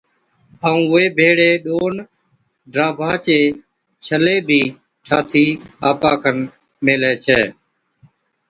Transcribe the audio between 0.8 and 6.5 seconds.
وي ڀيڙَي ڏون ڊاڀا چي ڇلي بِي ٺاھتِي آپا کن